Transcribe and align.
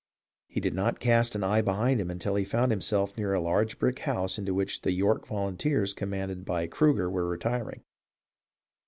He 0.47 0.59
did 0.59 0.73
not 0.73 0.99
cast 0.99 1.35
an 1.35 1.43
eye 1.43 1.61
behind 1.61 2.01
him 2.01 2.09
until 2.09 2.33
he 2.33 2.43
found 2.43 2.71
himself 2.71 3.15
near 3.15 3.35
a 3.35 3.39
large 3.39 3.77
brick 3.77 3.99
house 3.99 4.39
into 4.39 4.51
which 4.51 4.81
the 4.81 4.93
York 4.93 5.27
volunteers 5.27 5.93
com 5.93 6.09
manded 6.09 6.43
by 6.43 6.65
Cruger 6.65 7.07
were 7.07 7.27
retiring. 7.29 7.83